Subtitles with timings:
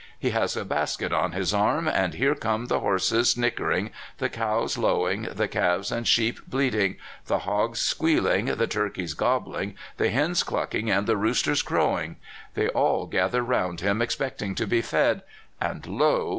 [0.17, 4.75] He has a basket on his arm, and here come the horses nickering, the cows
[4.75, 6.95] lowing, the calves and sheep bleating,
[7.27, 12.15] the hogs squealing, the turkeys gobbling, the hens clucking, and the roosters crow ing.
[12.55, 15.21] They all gather round him, expecting to be fed,
[15.61, 16.29] and lo